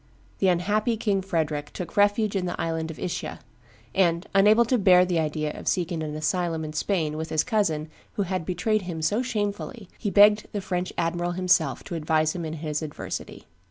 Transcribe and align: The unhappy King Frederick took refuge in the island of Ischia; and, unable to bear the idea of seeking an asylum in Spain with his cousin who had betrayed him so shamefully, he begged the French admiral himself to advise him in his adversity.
The 0.39 0.47
unhappy 0.47 0.97
King 0.97 1.21
Frederick 1.21 1.69
took 1.73 1.95
refuge 1.95 2.35
in 2.35 2.47
the 2.47 2.59
island 2.59 2.89
of 2.89 2.97
Ischia; 2.97 3.39
and, 3.93 4.25
unable 4.33 4.65
to 4.65 4.79
bear 4.79 5.05
the 5.05 5.19
idea 5.19 5.51
of 5.53 5.67
seeking 5.67 6.01
an 6.01 6.15
asylum 6.15 6.65
in 6.65 6.73
Spain 6.73 7.17
with 7.17 7.29
his 7.29 7.43
cousin 7.43 7.87
who 8.13 8.23
had 8.23 8.43
betrayed 8.43 8.81
him 8.81 9.03
so 9.03 9.21
shamefully, 9.21 9.89
he 9.99 10.09
begged 10.09 10.47
the 10.53 10.59
French 10.61 10.91
admiral 10.97 11.33
himself 11.33 11.83
to 11.83 11.93
advise 11.93 12.33
him 12.33 12.45
in 12.45 12.53
his 12.53 12.81
adversity. 12.81 13.43